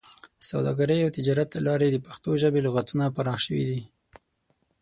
د 0.39 0.43
سوداګرۍ 0.51 0.99
او 1.03 1.09
تجارت 1.17 1.49
له 1.53 1.61
لارې 1.67 1.87
د 1.91 1.97
پښتو 2.05 2.29
ژبې 2.41 2.59
لغتونه 2.67 3.05
پراخه 3.15 3.41
شوي 3.45 3.65
دي. 3.69 3.81